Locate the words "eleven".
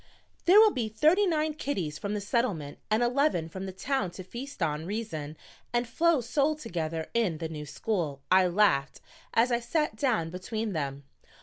3.03-3.47